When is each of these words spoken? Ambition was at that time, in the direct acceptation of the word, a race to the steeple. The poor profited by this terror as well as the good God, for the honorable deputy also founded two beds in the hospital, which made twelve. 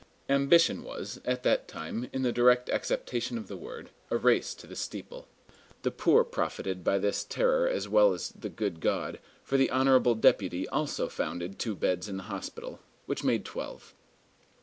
Ambition 0.29 0.83
was 0.83 1.21
at 1.25 1.43
that 1.43 1.67
time, 1.67 2.09
in 2.11 2.23
the 2.23 2.31
direct 2.31 2.71
acceptation 2.71 3.37
of 3.37 3.47
the 3.47 3.55
word, 3.55 3.91
a 4.09 4.17
race 4.17 4.55
to 4.55 4.65
the 4.65 4.75
steeple. 4.75 5.27
The 5.83 5.91
poor 5.91 6.23
profited 6.23 6.83
by 6.83 6.97
this 6.97 7.23
terror 7.23 7.67
as 7.67 7.87
well 7.87 8.11
as 8.11 8.29
the 8.29 8.49
good 8.49 8.79
God, 8.79 9.19
for 9.43 9.57
the 9.57 9.69
honorable 9.69 10.15
deputy 10.15 10.67
also 10.69 11.07
founded 11.07 11.59
two 11.59 11.75
beds 11.75 12.09
in 12.09 12.17
the 12.17 12.23
hospital, 12.33 12.79
which 13.05 13.23
made 13.23 13.45
twelve. 13.45 13.93